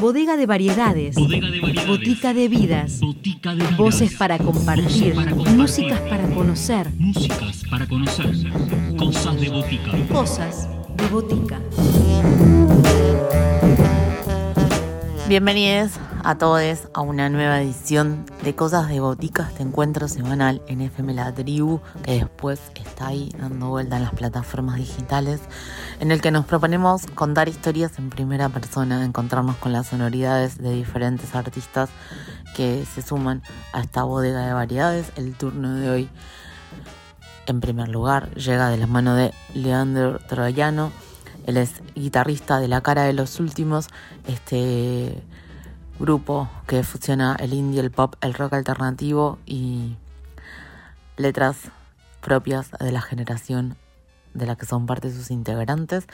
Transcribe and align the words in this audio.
Bodega 0.00 0.36
de 0.36 0.46
variedades. 0.46 1.14
Bodega 1.16 1.50
de 1.50 1.60
variedades. 1.60 1.88
Botica 1.88 2.34
de 2.34 2.48
vidas. 2.48 3.00
Botica 3.00 3.50
de 3.54 3.62
vidas. 3.62 3.76
Voces 3.76 4.14
para 4.14 4.38
compartir. 4.38 5.14
Voces 5.14 5.14
para 5.14 5.30
compartir. 5.32 5.56
Músicas 5.56 6.00
para 6.00 6.28
conocer. 6.28 6.90
Músicas 6.98 7.62
para 7.68 7.86
conocer. 7.86 8.26
Cosas 8.96 9.40
de 9.40 9.48
botica. 9.48 9.90
Cosas 10.12 10.68
de 10.96 11.06
botica. 11.08 11.60
Bienvenidos 15.28 15.92
a 16.26 16.38
todos 16.38 16.88
a 16.92 17.02
una 17.02 17.28
nueva 17.28 17.62
edición 17.62 18.26
de 18.42 18.52
Cosas 18.56 18.88
de 18.88 18.98
Botica, 18.98 19.46
este 19.48 19.62
encuentro 19.62 20.08
semanal 20.08 20.60
en 20.66 20.80
FM 20.80 21.14
La 21.14 21.32
Tribu, 21.32 21.80
que 22.02 22.14
después 22.14 22.60
está 22.74 23.06
ahí 23.06 23.32
dando 23.38 23.68
vuelta 23.68 23.96
en 23.96 24.02
las 24.02 24.12
plataformas 24.12 24.74
digitales, 24.74 25.40
en 26.00 26.10
el 26.10 26.20
que 26.20 26.32
nos 26.32 26.44
proponemos 26.44 27.06
contar 27.14 27.48
historias 27.48 27.96
en 28.00 28.10
primera 28.10 28.48
persona, 28.48 29.04
encontrarnos 29.04 29.54
con 29.58 29.72
las 29.72 29.86
sonoridades 29.86 30.58
de 30.58 30.72
diferentes 30.72 31.32
artistas 31.36 31.90
que 32.56 32.84
se 32.92 33.02
suman 33.02 33.40
a 33.72 33.82
esta 33.82 34.02
bodega 34.02 34.44
de 34.48 34.52
variedades. 34.52 35.12
El 35.14 35.32
turno 35.34 35.76
de 35.76 35.90
hoy, 35.90 36.08
en 37.46 37.60
primer 37.60 37.86
lugar, 37.86 38.34
llega 38.34 38.68
de 38.68 38.78
la 38.78 38.88
mano 38.88 39.14
de 39.14 39.32
Leandro 39.54 40.18
Troyano. 40.18 40.90
Él 41.46 41.56
es 41.56 41.74
guitarrista 41.94 42.58
de 42.58 42.66
La 42.66 42.80
Cara 42.80 43.04
de 43.04 43.12
los 43.12 43.38
Últimos, 43.38 43.86
este 44.26 45.22
grupo 45.98 46.48
que 46.66 46.82
fusiona 46.82 47.36
el 47.38 47.52
indie, 47.52 47.80
el 47.80 47.90
pop, 47.90 48.14
el 48.20 48.34
rock 48.34 48.54
alternativo 48.54 49.38
y 49.46 49.96
letras 51.16 51.56
propias 52.20 52.70
de 52.72 52.92
la 52.92 53.00
generación 53.00 53.76
de 54.34 54.46
la 54.46 54.56
que 54.56 54.66
son 54.66 54.86
parte 54.86 55.12
sus 55.12 55.30
integrantes. 55.30 56.06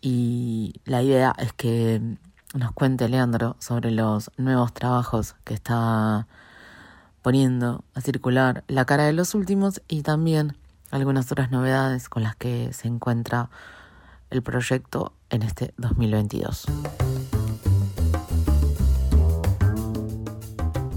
Y 0.00 0.80
la 0.84 1.02
idea 1.02 1.34
es 1.38 1.52
que 1.52 2.00
nos 2.54 2.72
cuente 2.72 3.08
Leandro 3.08 3.56
sobre 3.58 3.90
los 3.90 4.30
nuevos 4.36 4.72
trabajos 4.74 5.36
que 5.44 5.54
está 5.54 6.26
poniendo 7.22 7.84
a 7.94 8.00
circular 8.00 8.64
La 8.66 8.84
Cara 8.84 9.04
de 9.04 9.12
los 9.12 9.34
Últimos 9.34 9.80
y 9.88 10.02
también 10.02 10.56
algunas 10.90 11.30
otras 11.30 11.50
novedades 11.50 12.08
con 12.08 12.22
las 12.22 12.36
que 12.36 12.72
se 12.72 12.88
encuentra 12.88 13.48
el 14.30 14.42
proyecto 14.42 15.12
en 15.30 15.42
este 15.42 15.72
2022. 15.78 16.66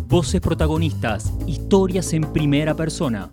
Voces 0.07 0.39
protagonistas. 0.39 1.33
Historias 1.47 2.13
en 2.13 2.31
primera 2.31 2.75
persona. 2.75 3.31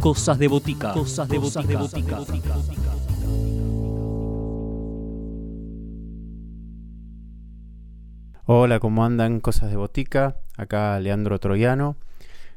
Cosas 0.00 0.36
de 0.38 0.48
botica. 0.48 0.92
Cosas 0.92 1.28
de 1.28 1.38
botica. 1.38 1.78
Hola, 8.46 8.80
¿cómo 8.80 9.04
andan? 9.04 9.38
Cosas 9.38 9.70
de 9.70 9.76
Botica. 9.76 10.38
Acá 10.56 10.98
Leandro 10.98 11.38
Troyano, 11.38 11.96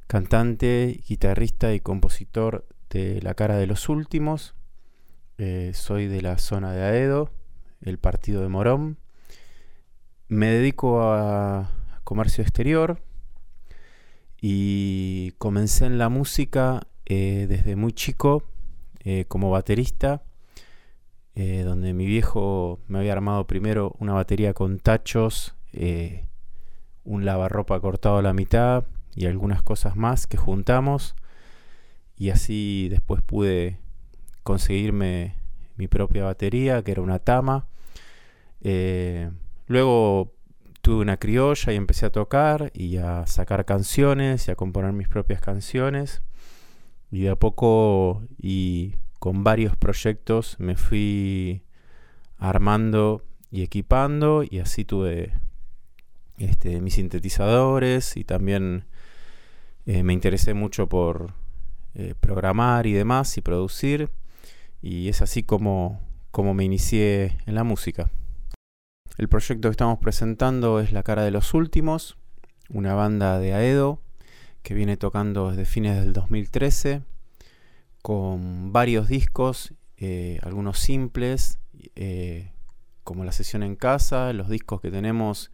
cantante, 0.08 1.04
guitarrista 1.08 1.74
y 1.74 1.82
compositor 1.82 2.66
de 2.90 3.22
La 3.22 3.36
Cara 3.36 3.58
de 3.58 3.68
los 3.68 3.90
Últimos. 3.90 4.56
Eh, 5.38 5.72
soy 5.76 6.08
de 6.08 6.22
la 6.22 6.40
zona 6.40 6.72
de 6.72 6.82
Aedo, 6.82 7.30
el 7.82 8.00
partido 8.00 8.42
de 8.42 8.48
Morón. 8.48 8.98
Me 10.30 10.48
dedico 10.48 11.02
a 11.04 11.70
comercio 12.12 12.42
exterior 12.42 13.00
y 14.42 15.32
comencé 15.38 15.86
en 15.86 15.98
la 15.98 16.10
música 16.10 16.86
eh, 17.06 17.46
desde 17.48 17.78
muy 17.78 17.94
chico 17.94 18.44
eh, 19.06 19.24
como 19.30 19.50
baterista, 19.50 20.22
eh, 21.36 21.62
donde 21.64 21.94
mi 21.94 22.06
viejo 22.06 22.82
me 22.90 23.00
había 23.00 23.14
armado 23.14 23.48
primero 23.48 23.96
una 24.00 24.12
batería 24.12 24.54
con 24.54 24.80
tachos, 24.80 25.56
un 27.06 27.24
lavarropa 27.24 27.80
cortado 27.80 28.18
a 28.18 28.22
la 28.22 28.34
mitad 28.34 28.84
y 29.16 29.28
algunas 29.28 29.64
cosas 29.64 29.96
más 29.96 30.28
que 30.28 30.36
juntamos 30.36 31.16
y 32.18 32.32
así 32.32 32.90
después 32.90 33.22
pude 33.22 33.80
conseguirme 34.44 35.36
mi 35.78 35.88
propia 35.88 36.26
batería 36.26 36.84
que 36.84 36.92
era 36.92 37.02
una 37.02 37.20
Tama. 37.20 37.68
Luego 39.68 40.34
tuve 40.82 41.02
una 41.02 41.18
criolla 41.18 41.72
y 41.72 41.76
empecé 41.76 42.06
a 42.06 42.12
tocar 42.12 42.72
y 42.74 42.98
a 42.98 43.26
sacar 43.28 43.66
canciones 43.66 44.48
y 44.48 44.52
a 44.52 44.56
componer 44.56 44.94
mis 44.94 45.08
propias 45.08 45.42
canciones. 45.42 46.22
Y 47.12 47.22
de 47.22 47.30
a 47.30 47.36
poco 47.36 48.24
y 48.38 48.96
con 49.20 49.44
varios 49.44 49.76
proyectos 49.76 50.56
me 50.60 50.76
fui 50.76 51.64
armando 52.38 53.24
y 53.52 53.64
equipando 53.64 54.44
y 54.50 54.60
así 54.60 54.86
tuve 54.86 55.34
este, 56.38 56.82
mis 56.82 56.96
sintetizadores 56.96 58.18
y 58.18 58.24
también 58.24 58.86
eh, 59.86 60.04
me 60.04 60.14
interesé 60.14 60.54
mucho 60.54 60.88
por 60.88 61.34
eh, 61.94 62.16
programar 62.20 62.88
y 62.88 62.94
demás 62.94 63.38
y 63.38 63.42
producir 63.42 64.10
y 64.82 65.10
es 65.10 65.22
así 65.22 65.44
como, 65.44 66.02
como 66.32 66.54
me 66.54 66.64
inicié 66.64 67.38
en 67.46 67.56
la 67.56 67.64
música. 67.64 68.10
El 69.18 69.28
proyecto 69.28 69.68
que 69.68 69.72
estamos 69.72 70.00
presentando 70.00 70.80
es 70.80 70.94
La 70.94 71.04
Cara 71.04 71.24
de 71.24 71.32
los 71.32 71.54
Últimos, 71.54 72.18
una 72.70 72.94
banda 72.94 73.40
de 73.40 73.54
Aedo 73.54 74.02
que 74.64 74.74
viene 74.74 74.96
tocando 74.96 75.50
desde 75.50 75.66
fines 75.66 76.00
del 76.00 76.14
2013 76.14 77.02
con 78.02 78.72
varios 78.72 79.08
discos, 79.08 79.74
eh, 79.98 80.40
algunos 80.44 80.80
simples, 80.80 81.60
eh, 81.96 82.52
como 83.04 83.26
la 83.26 83.32
sesión 83.32 83.64
en 83.64 83.76
casa, 83.76 84.32
los 84.34 84.50
discos 84.50 84.82
que 84.82 84.92
tenemos 84.92 85.52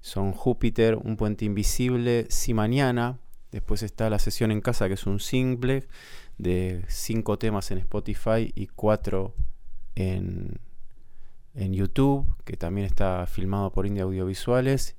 son 0.00 0.32
Júpiter, 0.32 0.96
Un 0.96 1.16
Puente 1.16 1.44
Invisible, 1.44 2.26
Si 2.28 2.54
Mañana, 2.54 3.18
después 3.50 3.82
está 3.82 4.10
la 4.10 4.18
sesión 4.18 4.50
en 4.50 4.60
casa 4.60 4.88
que 4.88 4.94
es 4.94 5.06
un 5.06 5.20
simple 5.20 5.86
de 6.38 6.84
cinco 6.88 7.38
temas 7.38 7.70
en 7.70 7.78
Spotify 7.78 8.52
y 8.54 8.66
cuatro 8.68 9.34
en, 9.94 10.60
en 11.54 11.74
YouTube, 11.74 12.26
que 12.44 12.56
también 12.56 12.86
está 12.86 13.26
filmado 13.26 13.72
por 13.72 13.86
India 13.86 14.04
Audiovisuales. 14.04 14.96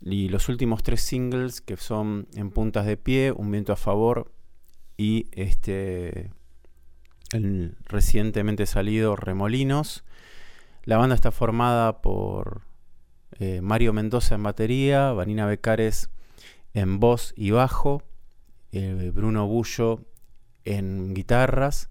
Y 0.00 0.28
los 0.28 0.48
últimos 0.48 0.82
tres 0.82 1.00
singles 1.00 1.60
que 1.60 1.76
son 1.76 2.28
En 2.34 2.50
Puntas 2.50 2.86
de 2.86 2.96
Pie, 2.96 3.32
Un 3.32 3.50
Viento 3.50 3.72
a 3.72 3.76
Favor 3.76 4.30
y 4.96 5.26
este 5.32 6.30
el 7.32 7.76
recientemente 7.86 8.66
salido 8.66 9.16
Remolinos. 9.16 10.04
La 10.84 10.98
banda 10.98 11.14
está 11.14 11.32
formada 11.32 12.02
por 12.02 12.62
eh, 13.40 13.60
Mario 13.62 13.92
Mendoza 13.92 14.34
en 14.34 14.42
batería, 14.42 15.12
Vanina 15.12 15.46
Becares 15.46 16.10
en 16.74 17.00
voz 17.00 17.32
y 17.36 17.50
bajo, 17.50 18.02
eh, 18.72 19.10
Bruno 19.14 19.46
Bullo 19.46 20.00
en 20.64 21.14
guitarras 21.14 21.90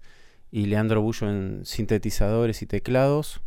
y 0.50 0.66
Leandro 0.66 1.02
Bullo 1.02 1.28
en 1.28 1.62
sintetizadores 1.64 2.62
y 2.62 2.66
teclados. 2.66 3.42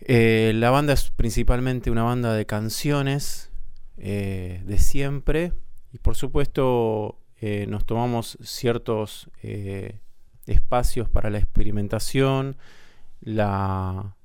Eh, 0.00 0.52
la 0.54 0.70
banda 0.70 0.92
es 0.92 1.10
principalmente 1.10 1.90
una 1.90 2.02
banda 2.02 2.34
de 2.34 2.46
canciones 2.46 3.50
eh, 3.96 4.62
de 4.64 4.78
siempre. 4.78 5.52
Y 5.92 5.98
por 5.98 6.16
supuesto 6.16 7.18
eh, 7.40 7.66
nos 7.68 7.86
tomamos 7.86 8.38
ciertos 8.42 9.30
espacios 10.46 11.08
para 11.08 11.30
la 11.30 11.38
experimentación. 11.38 12.56
La, 13.20 14.16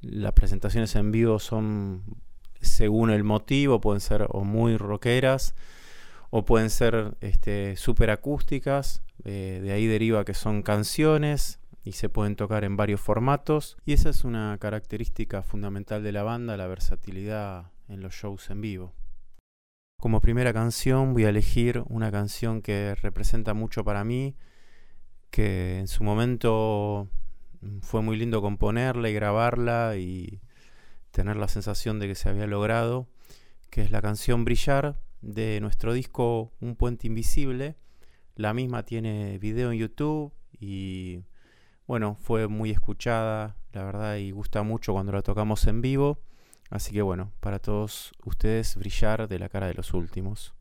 las 0.00 0.32
presentaciones 0.32 0.94
en 0.96 1.10
vivo 1.10 1.38
son 1.38 2.02
según 2.60 3.10
el 3.10 3.24
motivo, 3.24 3.80
pueden 3.80 4.00
ser 4.00 4.28
muy 4.28 4.76
rockeras 4.76 5.54
o 6.30 6.44
pueden 6.44 6.70
ser 6.70 7.16
este, 7.20 7.76
super 7.76 8.10
acústicas, 8.10 9.02
de 9.22 9.72
ahí 9.72 9.86
deriva 9.86 10.24
que 10.24 10.34
son 10.34 10.62
canciones 10.62 11.60
y 11.86 11.92
se 11.92 12.08
pueden 12.08 12.34
tocar 12.34 12.64
en 12.64 12.76
varios 12.76 13.00
formatos 13.00 13.76
y 13.86 13.92
esa 13.92 14.10
es 14.10 14.24
una 14.24 14.58
característica 14.58 15.44
fundamental 15.44 16.02
de 16.02 16.10
la 16.10 16.24
banda, 16.24 16.56
la 16.56 16.66
versatilidad 16.66 17.70
en 17.86 18.00
los 18.00 18.12
shows 18.12 18.50
en 18.50 18.60
vivo. 18.60 18.92
Como 20.00 20.20
primera 20.20 20.52
canción 20.52 21.14
voy 21.14 21.26
a 21.26 21.28
elegir 21.28 21.84
una 21.86 22.10
canción 22.10 22.60
que 22.60 22.96
representa 22.96 23.54
mucho 23.54 23.84
para 23.84 24.02
mí, 24.02 24.34
que 25.30 25.78
en 25.78 25.86
su 25.86 26.02
momento 26.02 27.08
fue 27.82 28.02
muy 28.02 28.16
lindo 28.16 28.42
componerla 28.42 29.08
y 29.08 29.14
grabarla 29.14 29.96
y 29.96 30.40
tener 31.12 31.36
la 31.36 31.46
sensación 31.46 32.00
de 32.00 32.08
que 32.08 32.16
se 32.16 32.28
había 32.28 32.48
logrado, 32.48 33.06
que 33.70 33.82
es 33.82 33.92
la 33.92 34.02
canción 34.02 34.44
Brillar 34.44 35.00
de 35.20 35.60
nuestro 35.60 35.92
disco 35.92 36.52
Un 36.60 36.74
Puente 36.74 37.06
Invisible. 37.06 37.76
La 38.34 38.54
misma 38.54 38.82
tiene 38.82 39.38
video 39.38 39.70
en 39.70 39.78
YouTube 39.78 40.32
y 40.58 41.22
bueno, 41.86 42.16
fue 42.20 42.48
muy 42.48 42.70
escuchada, 42.70 43.56
la 43.72 43.84
verdad, 43.84 44.16
y 44.16 44.30
gusta 44.30 44.62
mucho 44.62 44.92
cuando 44.92 45.12
la 45.12 45.22
tocamos 45.22 45.66
en 45.66 45.82
vivo. 45.82 46.18
Así 46.68 46.92
que 46.92 47.02
bueno, 47.02 47.32
para 47.40 47.58
todos 47.60 48.12
ustedes 48.24 48.76
brillar 48.76 49.28
de 49.28 49.38
la 49.38 49.48
cara 49.48 49.68
de 49.68 49.74
los 49.74 49.94
últimos. 49.94 50.54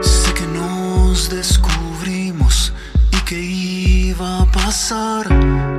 Sé 0.00 0.34
que 0.34 0.46
nos 0.46 1.28
descubrimos 1.30 2.72
y 3.12 3.24
que 3.24 3.40
iba 3.40 4.42
a 4.42 4.52
pasar. 4.52 5.26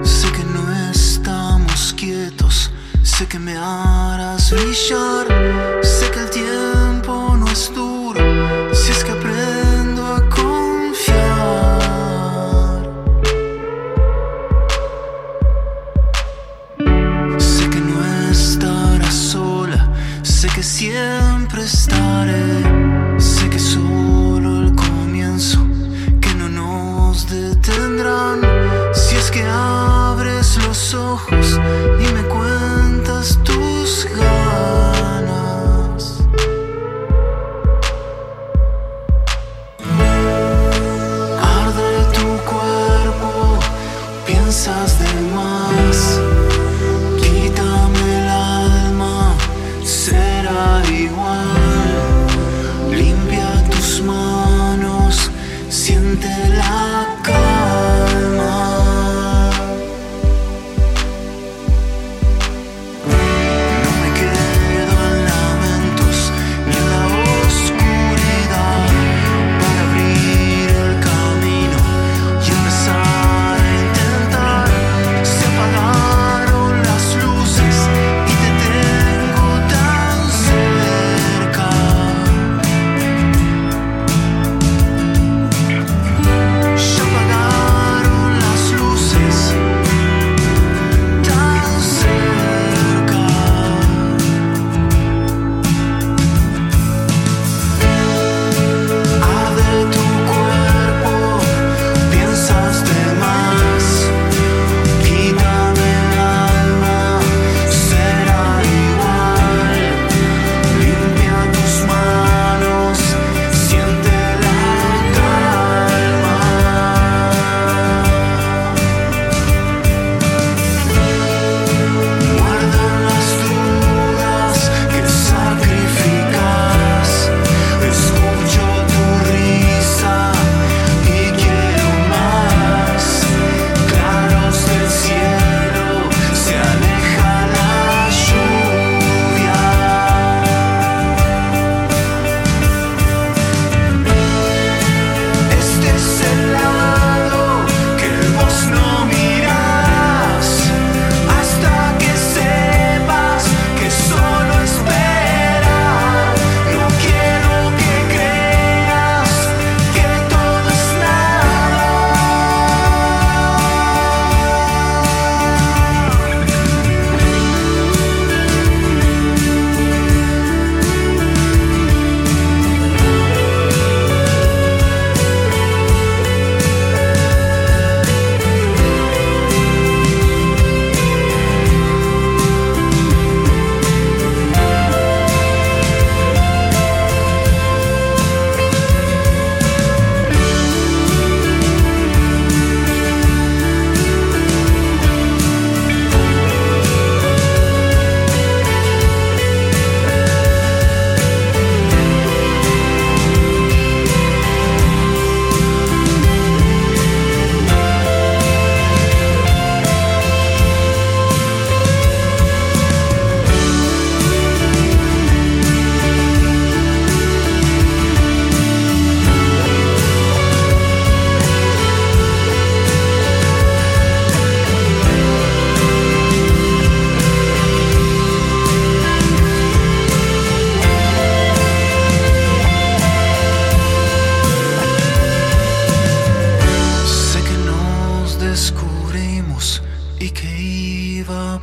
Sé 0.03 0.29
que 0.33 0.43
no 0.43 0.91
estamos 0.91 1.93
quietos. 1.93 2.71
Sé 3.03 3.25
que 3.27 3.39
me 3.39 3.55
harás 3.55 4.51
brillar. 4.51 5.27
Sé 5.81 6.11
que 6.11 6.19
el 6.19 6.29
tiempo 6.29 6.68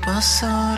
pasar. 0.05 0.77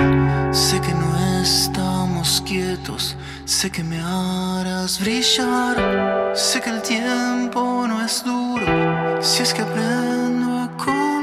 Sé 0.53 0.81
que 0.81 0.93
no 0.93 1.41
estamos 1.43 2.43
quietos. 2.47 3.17
Sé 3.45 3.71
que 3.71 3.83
me 3.83 4.01
harás 4.01 5.01
brillar. 5.01 5.77
Sé 6.35 6.61
que 6.61 6.71
el 6.71 6.83
tiempo 6.83 7.87
no 7.87 8.05
es 8.05 8.25
duro. 8.25 8.67
Si 9.21 9.43
es 9.43 9.53
que 9.55 9.63
aprendo 9.63 10.59
a 10.59 10.69
confiar. 10.77 11.18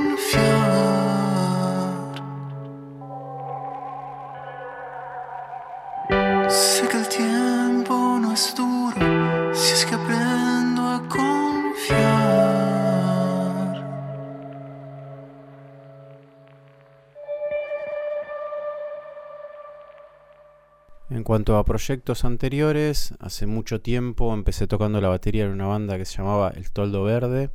En 21.16 21.24
cuanto 21.24 21.58
a 21.58 21.64
proyectos 21.64 22.26
anteriores, 22.26 23.14
hace 23.22 23.48
mucho 23.48 23.80
tiempo 23.80 24.34
empecé 24.34 24.68
tocando 24.68 25.00
la 25.00 25.08
batería 25.08 25.46
en 25.46 25.52
una 25.52 25.66
banda 25.66 25.98
que 25.98 26.04
se 26.04 26.18
llamaba 26.18 26.52
El 26.54 26.70
Toldo 26.72 27.04
Verde. 27.04 27.52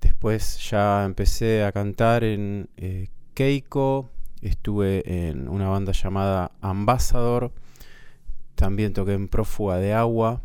Después 0.00 0.58
ya 0.68 1.04
empecé 1.04 1.62
a 1.62 1.70
cantar 1.70 2.24
en 2.24 2.68
eh, 2.76 3.10
Keiko, 3.34 4.10
estuve 4.40 5.28
en 5.28 5.48
una 5.48 5.68
banda 5.68 5.92
llamada 5.92 6.50
Ambassador, 6.60 7.52
también 8.56 8.92
toqué 8.92 9.12
en 9.12 9.28
Prófuga 9.28 9.76
de 9.76 9.94
Agua, 9.94 10.42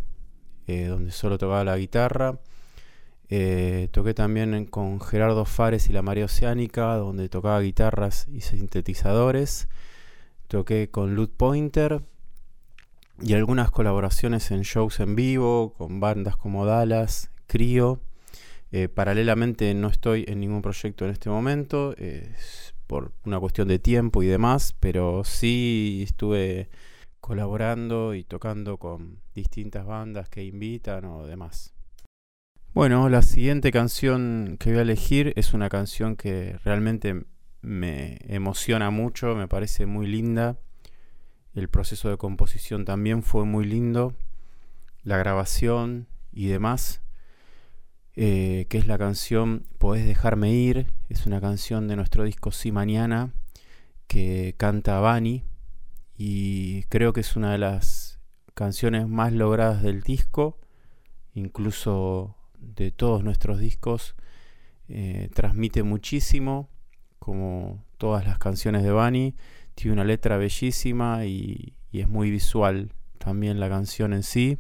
eh, 0.68 0.86
donde 0.86 1.10
solo 1.10 1.40
tocaba 1.40 1.64
la 1.64 1.78
guitarra. 1.78 2.40
Eh, 3.30 3.90
toqué 3.92 4.14
también 4.14 4.68
con 4.68 5.02
Gerardo 5.02 5.46
Fares 5.46 5.90
y 5.90 5.94
la 5.94 6.04
Marea 6.04 6.26
Oceánica, 6.26 6.94
donde 6.94 7.28
tocaba 7.28 7.60
guitarras 7.60 8.28
y 8.32 8.42
sintetizadores. 8.42 9.68
Toqué 10.48 10.90
con 10.90 11.16
Loot 11.16 11.32
Pointer 11.36 12.02
y 13.22 13.34
algunas 13.34 13.72
colaboraciones 13.72 14.52
en 14.52 14.62
shows 14.62 15.00
en 15.00 15.16
vivo 15.16 15.74
con 15.78 16.00
bandas 16.00 16.38
como 16.38 16.66
Dallas, 16.66 17.32
Crio. 17.48 18.02
Eh, 18.72 18.90
paralelamente 18.90 19.74
no 19.74 19.88
estoy 19.88 20.26
en 20.28 20.40
ningún 20.40 20.62
proyecto 20.62 21.06
en 21.06 21.12
este 21.12 21.30
momento, 21.30 21.96
por 22.86 23.12
una 23.26 23.40
cuestión 23.40 23.68
de 23.68 23.80
tiempo 23.80 24.24
y 24.24 24.28
demás, 24.28 24.76
pero 24.80 25.24
sí 25.24 26.02
estuve 26.04 26.70
colaborando 27.20 28.14
y 28.14 28.24
tocando 28.24 28.78
con 28.78 29.20
distintas 29.36 29.86
bandas 29.86 30.30
que 30.30 30.44
invitan 30.44 31.06
o 31.06 31.26
demás. 31.26 31.74
Bueno, 32.74 33.10
la 33.10 33.22
siguiente 33.22 33.72
canción 33.72 34.58
que 34.60 34.70
voy 34.70 34.80
a 34.80 34.84
elegir 34.84 35.34
es 35.36 35.54
una 35.54 35.68
canción 35.68 36.16
que 36.16 36.58
realmente 36.64 37.24
me 37.62 38.20
emociona 38.28 38.90
mucho, 38.90 39.36
me 39.36 39.48
parece 39.48 39.86
muy 39.86 40.08
linda. 40.08 40.58
El 41.54 41.70
proceso 41.70 42.10
de 42.10 42.18
composición 42.18 42.86
también 42.86 43.24
fue 43.24 43.46
muy 43.46 43.66
lindo. 43.66 44.14
La 45.04 45.18
grabación 45.18 46.08
y 46.32 46.48
demás. 46.48 47.02
Eh, 48.20 48.66
que 48.70 48.80
es 48.80 48.88
la 48.88 48.98
canción 48.98 49.68
Podés 49.78 50.06
dejarme 50.06 50.52
ir. 50.52 50.92
Es 51.10 51.26
una 51.26 51.42
canción 51.42 51.88
de 51.88 51.96
nuestro 51.96 52.24
disco 52.24 52.52
Sí 52.52 52.72
Mañana 52.72 53.34
que 54.08 54.56
canta 54.58 55.00
Bani. 55.00 55.44
Y 56.16 56.84
creo 56.84 57.14
que 57.14 57.22
es 57.22 57.36
una 57.36 57.52
de 57.52 57.58
las 57.58 58.20
canciones 58.54 59.08
más 59.08 59.34
logradas 59.34 59.82
del 59.82 60.02
disco. 60.02 60.60
Incluso 61.34 62.36
de 62.60 62.92
todos 62.92 63.24
nuestros 63.24 63.60
discos. 63.60 64.16
Eh, 64.90 65.30
transmite 65.34 65.84
muchísimo 65.84 66.70
como 67.28 67.84
todas 67.98 68.26
las 68.26 68.38
canciones 68.40 68.84
de 68.84 68.94
Bunny. 68.94 69.36
Tiene 69.76 69.92
una 69.92 70.06
letra 70.06 70.38
bellísima 70.38 71.26
y, 71.26 71.74
es 71.92 72.08
muy 72.08 72.32
visual 72.32 72.94
también 73.18 73.60
la 73.60 73.68
canción 73.68 74.14
en 74.14 74.24
sí. 74.24 74.60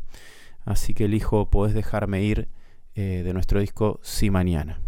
Así 0.65 0.93
que 0.93 1.05
elijo 1.05 1.49
Podés 1.49 1.73
dejarme 1.73 2.23
ir 2.23 2.49
eh, 2.93 3.21
de 3.23 3.33
nuestro 3.33 3.61
disco 3.61 4.01
Sí 4.03 4.29
Mañana. 4.29 4.81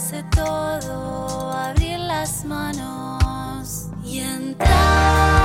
Dejarse 0.00 0.22
todo, 0.34 1.52
abrir 1.52 1.98
las 1.98 2.46
manos 2.46 3.90
y 4.02 4.20
entrar. 4.20 5.39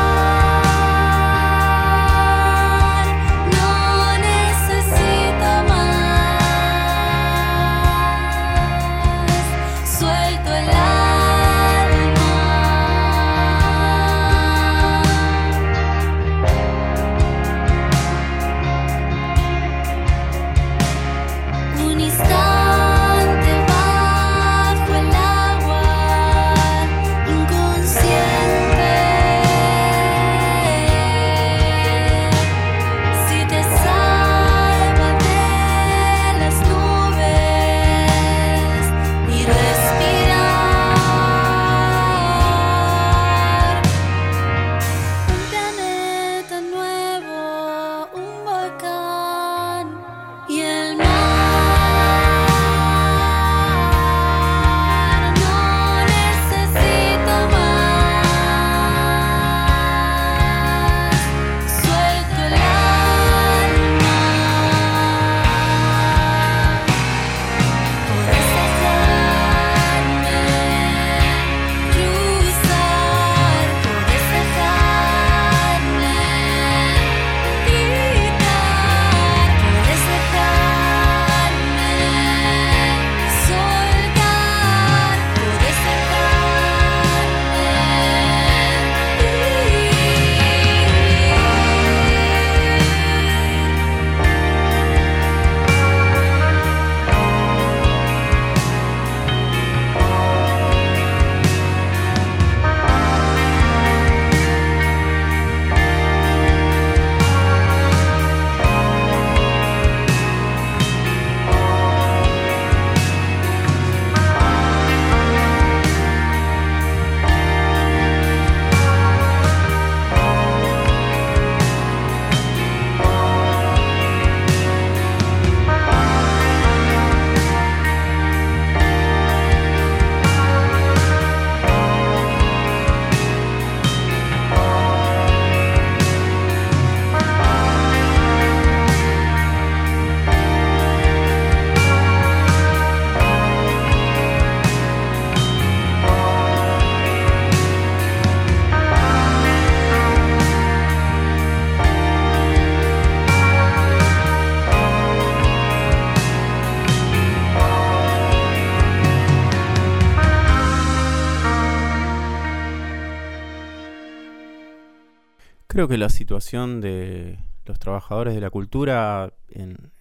Creo 165.75 165.89
que 165.89 165.97
la 165.97 166.07
situación 166.07 166.79
de 166.79 167.37
los 167.65 167.79
trabajadores 167.79 168.33
de 168.33 168.39
la 168.39 168.49
cultura 168.49 169.33
en, 169.49 169.91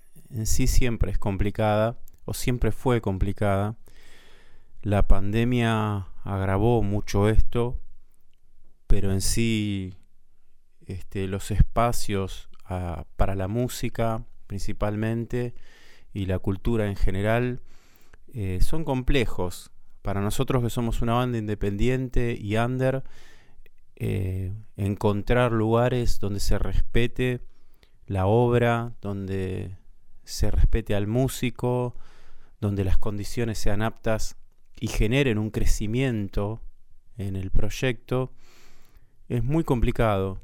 sí 0.47 0.69
siempre 0.69 1.11
es 1.11 1.19
complicada 1.19 1.99
o 2.25 2.33
siempre 2.33 2.71
fue 2.71 3.01
complicada. 3.01 3.75
La 4.83 5.09
pandemia 5.09 6.07
agravó 6.23 6.85
mucho 6.85 7.29
esto, 7.29 7.81
pero 8.87 9.11
en 9.11 9.21
sí 9.21 9.95
este, 10.87 11.27
los 11.27 11.51
espacios 11.51 12.51
ah, 12.67 13.05
para 13.17 13.35
la 13.35 13.49
música 13.49 14.25
principalmente 14.47 15.55
y 16.13 16.27
la 16.27 16.39
cultura 16.39 16.87
en 16.87 16.95
general 16.95 17.63
eh, 18.33 18.61
son 18.63 18.85
complejos. 18.85 19.73
Para 20.03 20.21
nosotros 20.21 20.63
que 20.63 20.71
somos 20.71 21.03
una 21.03 21.15
banda 21.15 21.37
independiente 21.37 22.39
y 22.41 22.59
under, 22.59 23.03
eh, 23.97 24.53
encontrar 24.77 25.53
lugares 25.53 26.19
donde 26.21 26.41
se 26.41 26.59
respete 26.59 27.41
la 28.07 28.27
obra, 28.27 28.95
donde 29.01 29.77
se 30.25 30.51
respete 30.51 30.95
al 30.95 31.07
músico, 31.07 31.95
donde 32.61 32.85
las 32.85 32.99
condiciones 32.99 33.59
sean 33.59 33.83
aptas 33.83 34.37
y 34.81 34.89
generen 34.89 35.39
un 35.39 35.51
crecimiento 35.51 36.61
en 37.17 37.37
el 37.37 37.51
proyecto, 37.51 38.33
es 39.29 39.45
muy 39.45 39.65
complicado. 39.65 40.41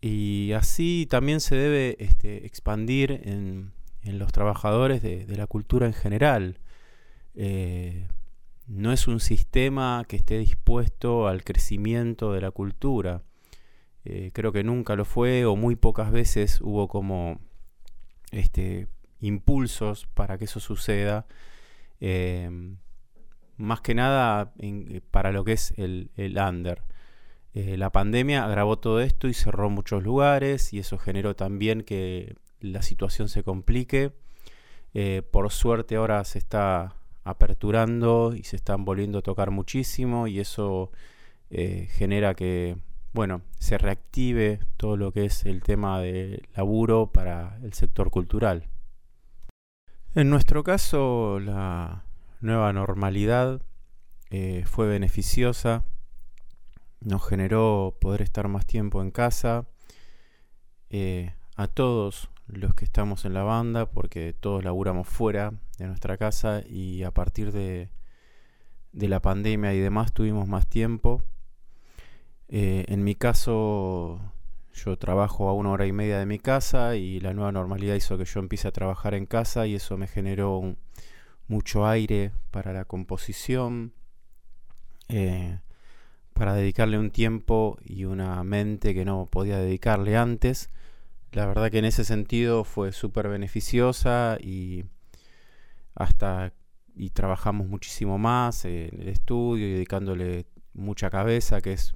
Y 0.00 0.52
así 0.52 1.06
también 1.08 1.40
se 1.40 1.54
debe 1.56 1.96
este, 2.00 2.46
expandir 2.46 3.12
en, 3.24 3.72
los 4.04 4.32
trabajadores 4.32 5.00
de, 5.02 5.26
la 5.36 5.46
cultura 5.46 5.86
en 5.86 5.92
general. 5.92 6.58
Eh, 7.34 8.08
no 8.66 8.92
es 8.92 9.08
un 9.08 9.20
sistema 9.20 10.04
que 10.08 10.16
esté 10.16 10.38
dispuesto 10.38 11.28
al 11.28 11.44
crecimiento 11.44 12.32
de 12.32 12.40
la 12.40 12.50
cultura. 12.50 13.22
Eh, 14.04 14.30
creo 14.32 14.52
que 14.52 14.64
nunca 14.64 14.96
lo 14.96 15.04
fue 15.04 15.44
o 15.46 15.56
muy 15.56 15.76
pocas 15.76 16.10
veces 16.10 16.60
hubo 16.60 16.88
como 16.88 17.40
este, 18.32 18.88
impulsos 19.20 20.06
para 20.14 20.38
que 20.38 20.46
eso 20.46 20.60
suceda. 20.60 21.26
Em, 22.00 22.78
más 23.56 23.80
que 23.80 23.94
nada 23.94 24.52
para 25.10 25.32
lo 25.32 25.44
que 25.44 25.52
es 25.52 25.72
el, 25.76 26.10
under. 26.16 26.82
Eh, 27.54 27.76
la 27.76 27.90
pandemia 27.90 28.44
agravó 28.44 28.78
todo 28.78 29.00
esto 29.00 29.28
y 29.28 29.34
cerró 29.34 29.70
muchos 29.70 30.02
lugares 30.02 30.72
y 30.72 30.78
eso 30.78 30.98
generó 30.98 31.36
también 31.36 31.82
que 31.82 32.36
la 32.60 32.82
situación 32.82 33.28
se 33.28 33.42
complique. 33.44 34.12
Eh, 34.94 35.22
por 35.30 35.50
suerte 35.52 35.96
ahora 35.96 36.24
se 36.24 36.38
está 36.38 36.96
aperturando 37.24 38.34
y 38.34 38.44
se 38.44 38.56
están 38.56 38.84
volviendo 38.84 39.18
a 39.18 39.22
tocar 39.22 39.50
muchísimo 39.50 40.26
y 40.26 40.40
eso 40.40 40.90
eh, 41.50 41.88
genera 41.92 42.34
que 42.34 42.76
bueno, 43.12 43.42
se 43.58 43.76
reactive 43.76 44.60
todo 44.76 44.96
lo 44.96 45.12
que 45.12 45.26
es 45.26 45.44
el 45.44 45.62
tema 45.62 46.00
de 46.00 46.42
laburo 46.56 47.12
para 47.12 47.58
el 47.62 47.74
sector 47.74 48.10
cultural. 48.10 48.68
En 50.14 50.30
nuestro 50.30 50.64
caso, 50.64 51.38
la 51.38 52.04
nueva 52.40 52.72
normalidad 52.72 53.62
eh, 54.30 54.64
fue 54.66 54.86
beneficiosa, 54.88 55.84
nos 57.00 57.26
generó 57.26 57.96
poder 58.00 58.22
estar 58.22 58.48
más 58.48 58.66
tiempo 58.66 59.02
en 59.02 59.10
casa, 59.10 59.66
eh, 60.90 61.34
a 61.56 61.68
todos 61.68 62.30
los 62.46 62.74
que 62.74 62.84
estamos 62.84 63.24
en 63.24 63.34
la 63.34 63.42
banda, 63.42 63.86
porque 63.86 64.32
todos 64.32 64.64
laburamos 64.64 65.08
fuera 65.08 65.52
de 65.78 65.86
nuestra 65.86 66.16
casa 66.16 66.62
y 66.68 67.02
a 67.02 67.10
partir 67.10 67.52
de, 67.52 67.90
la 68.92 69.20
pandemia 69.20 69.72
y 69.74 69.80
demás 69.80 70.12
tuvimos 70.12 70.48
más 70.48 70.66
tiempo 70.66 71.22
eh, 72.54 72.84
en 72.88 73.02
mi 73.02 73.14
caso, 73.14 74.20
yo 74.74 74.98
trabajo 74.98 75.48
a 75.48 75.54
una 75.54 75.70
hora 75.70 75.86
y 75.86 75.92
media 75.92 76.18
de 76.18 76.26
mi 76.26 76.38
casa 76.38 76.96
y 76.96 77.18
la 77.18 77.32
nueva 77.32 77.50
normalidad 77.50 77.94
hizo 77.94 78.18
que 78.18 78.26
yo 78.26 78.40
empiece 78.40 78.68
a 78.68 78.72
trabajar 78.72 79.14
en 79.14 79.24
casa 79.24 79.66
y 79.66 79.74
eso 79.74 79.96
me 79.96 80.06
generó 80.06 80.76
mucho 81.48 81.86
aire 81.86 82.32
para 82.50 82.74
la 82.74 82.84
composición, 82.84 83.94
eh, 85.08 85.60
para 86.34 86.52
dedicarle 86.52 86.98
un 86.98 87.10
tiempo 87.10 87.78
y 87.82 88.04
una 88.04 88.44
mente 88.44 88.92
que 88.92 89.06
no 89.06 89.24
podía 89.30 89.56
dedicarle 89.56 90.18
antes. 90.18 90.68
La 91.32 91.46
verdad 91.46 91.70
que 91.70 91.78
en 91.78 91.86
ese 91.86 92.04
sentido 92.04 92.62
fue 92.62 92.92
súper 92.92 93.28
beneficiosa 93.28 94.36
y 94.40 94.84
hasta 95.94 96.52
y 96.94 97.10
trabajamos 97.10 97.66
muchísimo 97.68 98.18
más 98.18 98.66
en 98.66 99.00
el 99.00 99.08
estudio 99.08 99.66
y 99.66 99.72
dedicándole 99.72 100.46
mucha 100.74 101.08
cabeza, 101.08 101.62
que 101.62 101.72
es 101.72 101.94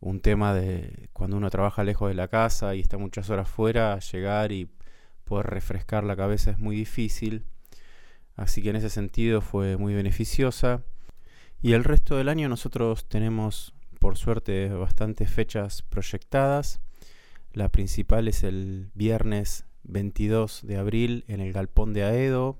un 0.00 0.20
tema 0.20 0.52
de 0.54 1.08
cuando 1.12 1.36
uno 1.36 1.50
trabaja 1.50 1.84
lejos 1.84 2.08
de 2.08 2.14
la 2.14 2.28
casa 2.28 2.74
y 2.74 2.80
está 2.80 2.98
muchas 2.98 3.30
horas 3.30 3.48
fuera, 3.48 3.98
llegar 4.00 4.50
y 4.50 4.68
poder 5.24 5.46
refrescar 5.46 6.02
la 6.04 6.16
cabeza 6.16 6.50
es 6.50 6.58
muy 6.58 6.76
difícil. 6.76 7.44
Así 8.36 8.60
que 8.60 8.70
en 8.70 8.76
ese 8.76 8.90
sentido 8.90 9.40
fue 9.40 9.76
muy 9.76 9.94
beneficiosa. 9.94 10.82
Y 11.62 11.72
el 11.72 11.84
resto 11.84 12.16
del 12.16 12.28
año 12.28 12.48
nosotros 12.48 13.08
tenemos, 13.08 13.72
por 14.00 14.18
suerte, 14.18 14.68
bastantes 14.68 15.30
fechas 15.30 15.82
proyectadas. 15.82 16.80
La 17.54 17.70
principal 17.70 18.28
es 18.28 18.42
el 18.42 18.90
viernes 18.94 19.64
22 19.84 20.66
de 20.66 20.76
abril 20.76 21.24
en 21.28 21.40
el 21.40 21.52
Galpón 21.52 21.94
de 21.94 22.04
Aedo, 22.04 22.58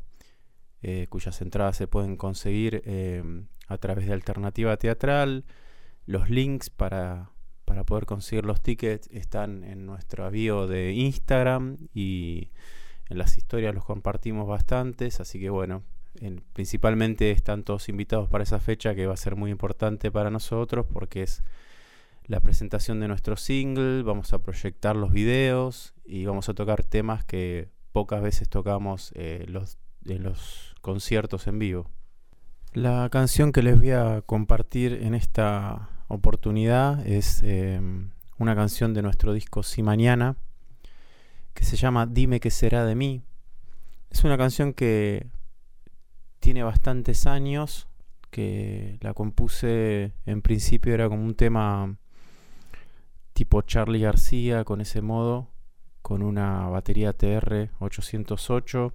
eh, 0.83 1.07
cuyas 1.11 1.43
entradas 1.43 1.77
se 1.77 1.87
pueden 1.87 2.17
conseguir 2.17 2.83
eh, 2.87 3.23
a 3.69 3.77
través 3.77 4.07
de 4.07 4.15
Alternativa 4.15 4.77
Teatral. 4.79 5.45
Los 6.07 6.31
links 6.31 6.71
para 6.71 7.35
para 7.65 7.85
poder 7.85 8.07
conseguir 8.07 8.45
los 8.45 8.63
tickets 8.63 9.09
están 9.11 9.65
en 9.65 9.87
nuestro 9.87 10.25
avión 10.25 10.69
de 10.69 10.93
Instagram 10.93 11.79
y 11.93 12.51
en 13.09 13.19
las 13.19 13.37
historias 13.37 13.75
los 13.75 13.85
compartimos 13.85 14.47
bastantes, 14.47 15.21
así 15.21 15.41
que 15.41 15.51
bueno, 15.51 15.83
principalmente 16.53 17.31
están 17.31 17.65
todos 17.65 17.89
invitados 17.89 18.29
para 18.29 18.45
esa 18.45 18.61
fecha 18.61 18.95
que 18.95 19.07
va 19.07 19.15
a 19.15 19.19
ser 19.19 19.37
muy 19.37 19.51
importante 19.51 20.11
para 20.11 20.31
nosotros 20.31 20.87
porque 20.93 21.23
es 21.23 21.43
la 22.27 22.41
presentación 22.41 23.01
de 23.01 23.09
nuestro 23.09 23.37
single, 23.37 24.03
vamos 24.03 24.33
a 24.33 24.39
proyectar 24.39 24.97
los 24.97 25.13
videos 25.13 25.95
y 26.05 26.25
vamos 26.25 26.49
a 26.49 26.55
tocar 26.55 26.83
temas 26.83 27.25
que 27.25 27.69
pocas 27.93 28.23
veces 28.23 28.49
tocamos 28.49 29.13
eh, 29.15 29.45
los, 29.49 29.79
en 30.07 30.23
los 30.23 30.75
conciertos 30.81 31.47
en 31.47 31.59
vivo. 31.59 31.91
La 32.73 33.09
canción 33.11 33.53
que 33.53 33.63
les 33.63 33.79
voy 33.79 33.91
a 33.91 34.23
compartir 34.23 34.95
en 35.03 35.15
esta 35.15 35.91
oportunidad 36.09 37.07
es 37.07 37.43
em, 37.43 38.11
una 38.39 38.55
canción 38.57 38.95
de 38.95 39.03
nuestro 39.03 39.33
disco 39.33 39.63
Si 39.63 39.83
Mañana 39.83 40.37
que 41.55 41.65
se 41.65 41.77
llama 41.77 42.07
Dime 42.07 42.41
qué 42.41 42.51
será 42.51 42.85
de 42.85 42.95
mí. 42.95 43.23
Es 44.11 44.25
una 44.25 44.37
canción 44.37 44.75
que 44.75 45.29
tiene 46.41 46.63
bastantes 46.63 47.27
años, 47.27 47.87
que 48.31 48.99
la 49.01 49.15
compuse 49.15 50.13
en 50.27 50.43
principio 50.43 50.93
era 50.93 51.09
como 51.09 51.25
un 51.25 51.37
tema 51.37 51.97
tipo 53.35 53.61
Charlie 53.63 54.01
García 54.01 54.65
con 54.65 54.81
ese 54.81 55.03
modo, 55.03 55.51
con 56.01 56.23
una 56.23 56.69
batería 56.69 57.13
TR 57.13 57.71
808 57.81 58.95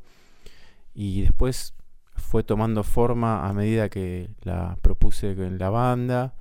y 0.96 1.22
después 1.22 1.76
fue 2.16 2.44
tomando 2.44 2.84
forma 2.84 3.48
a 3.48 3.54
medida 3.54 3.90
que 3.90 4.30
la 4.42 4.78
propuse 4.82 5.32
en 5.32 5.58
la 5.58 5.70
banda 5.70 6.36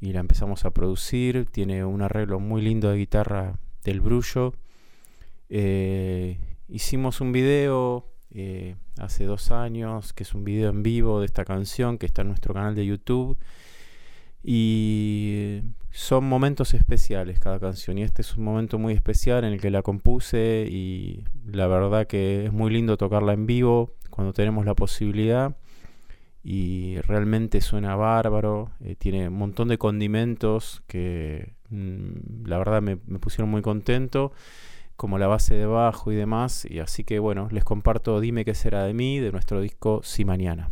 y 0.00 0.12
la 0.12 0.20
empezamos 0.20 0.64
a 0.64 0.70
producir. 0.70 1.46
Tiene 1.50 1.84
un 1.84 2.02
arreglo 2.02 2.40
muy 2.40 2.62
lindo 2.62 2.90
de 2.90 2.96
guitarra 2.96 3.58
del 3.84 4.00
Brullo. 4.00 4.54
Eh, 5.48 6.38
hicimos 6.68 7.20
un 7.20 7.32
video 7.32 8.06
eh, 8.30 8.76
hace 8.98 9.24
dos 9.24 9.50
años, 9.50 10.12
que 10.12 10.22
es 10.22 10.34
un 10.34 10.44
video 10.44 10.70
en 10.70 10.82
vivo 10.82 11.20
de 11.20 11.26
esta 11.26 11.44
canción 11.44 11.98
que 11.98 12.06
está 12.06 12.22
en 12.22 12.28
nuestro 12.28 12.54
canal 12.54 12.74
de 12.74 12.86
YouTube. 12.86 13.38
Y 14.50 15.60
son 15.90 16.24
momentos 16.24 16.72
especiales 16.72 17.38
cada 17.38 17.60
canción. 17.60 17.98
Y 17.98 18.02
este 18.02 18.22
es 18.22 18.34
un 18.34 18.44
momento 18.44 18.78
muy 18.78 18.94
especial 18.94 19.44
en 19.44 19.52
el 19.52 19.60
que 19.60 19.68
la 19.68 19.82
compuse 19.82 20.66
y 20.70 21.24
la 21.44 21.66
verdad 21.66 22.06
que 22.06 22.46
es 22.46 22.52
muy 22.52 22.72
lindo 22.72 22.96
tocarla 22.96 23.34
en 23.34 23.44
vivo 23.44 23.92
cuando 24.08 24.32
tenemos 24.32 24.64
la 24.64 24.74
posibilidad 24.74 25.54
y 26.42 26.96
realmente 27.02 27.60
suena 27.60 27.94
bárbaro, 27.94 28.70
eh, 28.80 28.94
tiene 28.96 29.28
un 29.28 29.34
montón 29.34 29.68
de 29.68 29.76
condimentos 29.76 30.82
que 30.86 31.52
mm, 31.68 32.46
la 32.46 32.56
verdad 32.56 32.80
me, 32.80 32.96
me, 33.06 33.18
pusieron 33.18 33.50
muy 33.50 33.60
contento, 33.60 34.32
como 34.96 35.18
la 35.18 35.26
base 35.26 35.56
de 35.56 35.66
bajo 35.66 36.10
y 36.10 36.16
demás, 36.16 36.64
y 36.64 36.78
así 36.78 37.04
que 37.04 37.18
bueno, 37.18 37.48
les 37.50 37.64
comparto 37.64 38.18
Dime 38.18 38.46
qué 38.46 38.54
será 38.54 38.84
de 38.84 38.94
mí, 38.94 39.18
de 39.20 39.30
nuestro 39.30 39.60
disco 39.60 40.00
Si 40.02 40.24
Mañana. 40.24 40.70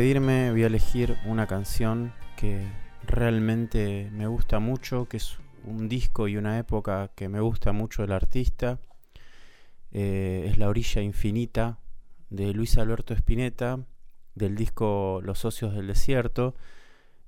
Despedirme 0.00 0.50
voy 0.50 0.62
a 0.62 0.68
elegir 0.68 1.18
una 1.26 1.46
canción 1.46 2.14
que 2.34 2.66
realmente 3.06 4.08
me 4.14 4.26
gusta 4.28 4.58
mucho, 4.58 5.06
que 5.06 5.18
es 5.18 5.36
un 5.64 5.90
disco 5.90 6.26
y 6.26 6.38
una 6.38 6.58
época 6.58 7.10
que 7.14 7.28
me 7.28 7.40
gusta 7.40 7.72
mucho 7.72 8.00
del 8.00 8.12
artista. 8.12 8.78
Eh, 9.92 10.46
es 10.48 10.56
La 10.56 10.70
Orilla 10.70 11.02
Infinita 11.02 11.80
de 12.30 12.54
Luis 12.54 12.78
Alberto 12.78 13.12
Spinetta, 13.12 13.84
del 14.34 14.56
disco 14.56 15.20
Los 15.22 15.40
Socios 15.40 15.74
del 15.74 15.88
Desierto. 15.88 16.54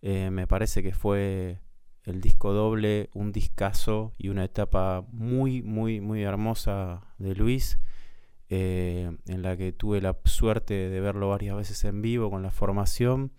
Eh, 0.01 0.31
me 0.31 0.47
parece 0.47 0.83
que 0.83 0.95
fue 0.95 1.59
el 2.05 2.23
disco 2.23 2.55
doble, 2.55 3.11
un 3.13 3.33
discazo 3.33 4.15
y 4.17 4.31
una 4.31 4.45
etapa 4.45 5.05
muy, 5.13 5.61
muy, 5.61 6.01
muy 6.01 6.23
hermosa 6.23 7.03
de 7.19 7.35
Luis. 7.35 7.79
Eh, 8.55 9.11
en 9.29 9.41
la 9.41 9.57
que 9.57 9.73
tuve 9.73 10.03
la 10.03 10.15
suerte 10.27 10.75
de 10.91 11.01
verlo 11.01 11.31
varias 11.31 11.57
veces 11.57 11.85
en 11.85 12.03
vivo 12.03 12.31
con 12.31 12.43
la 12.43 12.51
formación. 12.51 13.33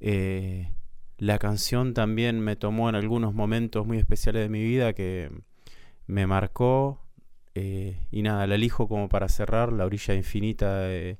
Eh, 0.00 0.72
la 1.18 1.38
canción 1.38 1.94
también 1.94 2.40
me 2.40 2.56
tomó 2.56 2.88
en 2.88 2.96
algunos 2.96 3.32
momentos 3.32 3.86
muy 3.86 3.96
especiales 3.96 4.42
de 4.42 4.48
mi 4.48 4.60
vida 4.60 4.92
que 4.92 5.30
me 6.08 6.26
marcó. 6.26 7.00
eh, 7.54 7.96
y 8.10 8.22
nada, 8.22 8.48
la 8.48 8.56
elijo 8.56 8.88
como 8.88 9.08
para 9.08 9.28
cerrar 9.28 9.72
La 9.72 9.84
orilla 9.86 10.14
infinita 10.14 10.80
de 10.80 11.18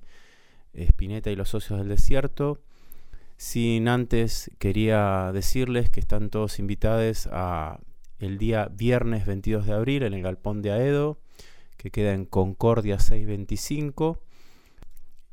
Spinetta 0.74 1.30
y 1.30 1.36
los 1.36 1.50
socios 1.50 1.78
del 1.78 1.88
desierto. 1.88 2.60
Sin 3.36 3.86
antes 3.86 4.50
quería 4.58 5.30
decirles 5.32 5.88
que 5.88 6.00
están 6.00 6.30
todos 6.30 6.58
invitados 6.58 7.28
a 7.30 7.78
el 8.18 8.38
día 8.38 8.68
viernes 8.72 9.24
22 9.24 9.66
de 9.66 9.72
abril 9.72 10.02
en 10.02 10.14
el 10.14 10.22
Galpón 10.22 10.62
de 10.62 10.72
Aedo, 10.72 11.20
que 11.78 11.90
queda 11.90 12.12
en 12.12 12.26
Concordia 12.26 12.98
625. 12.98 14.20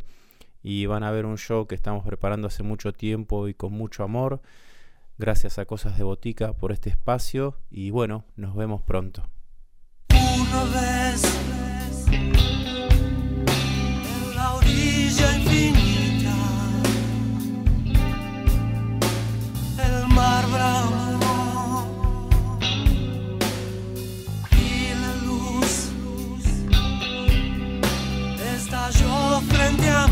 y 0.62 0.84
van 0.86 1.02
a 1.02 1.10
ver 1.10 1.26
un 1.26 1.38
show 1.38 1.66
que 1.66 1.74
estamos 1.74 2.04
preparando 2.04 2.48
hace 2.48 2.62
mucho 2.62 2.92
tiempo 2.92 3.48
y 3.48 3.54
con 3.54 3.72
mucho 3.72 4.04
amor. 4.04 4.42
Gracias 5.20 5.58
a 5.58 5.66
Cosas 5.66 5.98
de 5.98 6.02
Botica 6.02 6.54
por 6.54 6.72
este 6.72 6.88
espacio 6.88 7.58
y 7.70 7.90
bueno, 7.90 8.24
nos 8.36 8.56
vemos 8.56 8.80
pronto. 8.80 9.28
Una 10.08 10.64
vez 10.64 11.22
en 12.10 12.32
la 14.34 14.54
orilla 14.54 15.36
infinita, 15.36 16.34
el 19.84 20.06
mar 20.08 20.46
bravo 20.46 20.90
y 24.52 24.94
la 25.02 25.14
luz 25.26 25.90
estalló 28.56 29.42
frente 29.42 29.90
a 29.90 30.09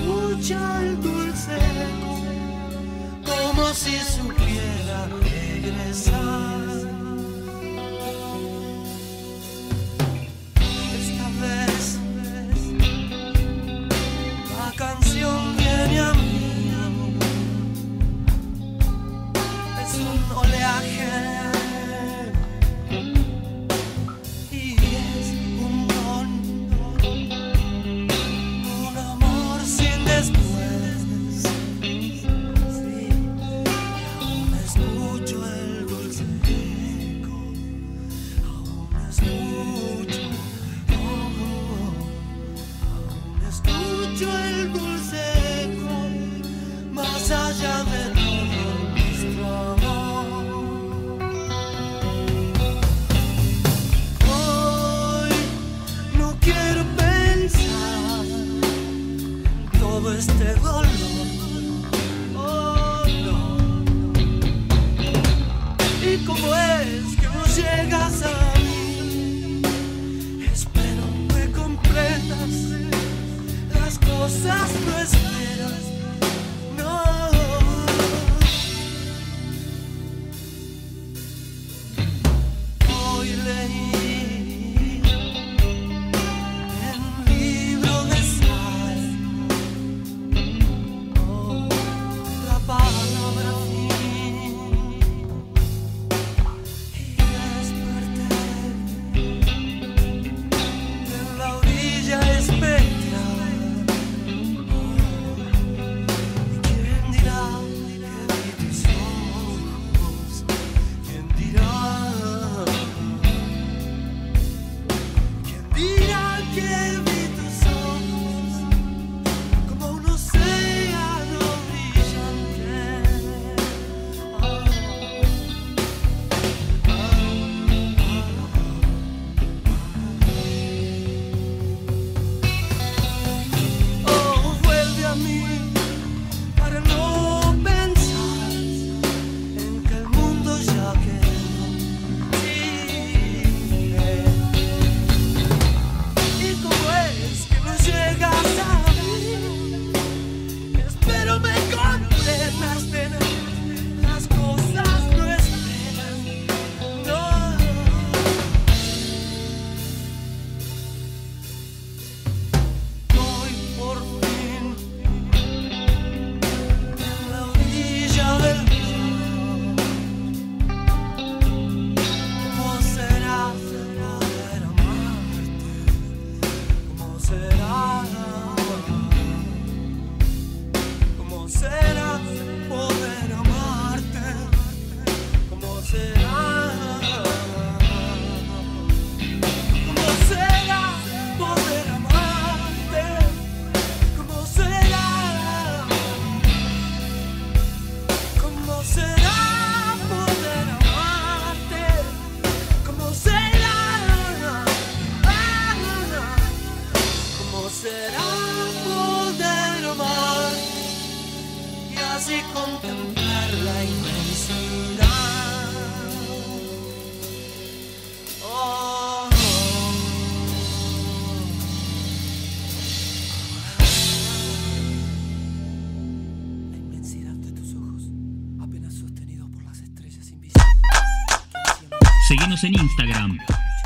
escucha 0.00 0.82
el 0.82 1.00
dulce 1.02 1.58
como 3.24 3.74
si 3.74 3.98
supiera 3.98 5.08
regresar. 5.22 6.49